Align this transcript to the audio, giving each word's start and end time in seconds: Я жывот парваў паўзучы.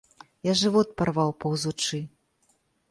Я 0.47 0.53
жывот 0.61 0.95
парваў 1.03 1.31
паўзучы. 1.47 2.03